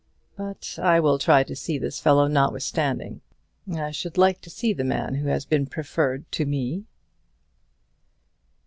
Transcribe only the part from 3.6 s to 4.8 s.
I should like to see